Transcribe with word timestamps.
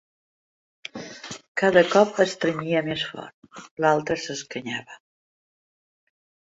Cada 1.63 1.83
cop 1.91 2.17
estrenyia 2.25 2.83
més 2.89 3.07
fort: 3.13 3.63
l'altra 3.87 4.21
s'escanyava. 4.27 5.03